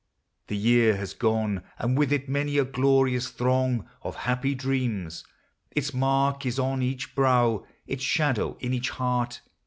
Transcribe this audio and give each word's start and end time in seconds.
The 0.47 0.57
year 0.57 0.95
Has 0.97 1.13
gone, 1.13 1.61
and 1.77 1.95
with 1.95 2.11
it, 2.11 2.27
many 2.27 2.57
a 2.57 2.65
glorious 2.65 3.27
throng 3.29 3.87
Of 4.01 4.15
happy 4.25 4.55
dreams. 4.55 5.23
Its 5.69 5.93
mark 5.93 6.43
is 6.43 6.57
on 6.57 6.81
each 6.81 7.13
brow, 7.13 7.67
Its 7.85 8.03
shadow 8.03 8.57
in 8.61 8.73
each 8.73 8.89
heart. 8.89 9.41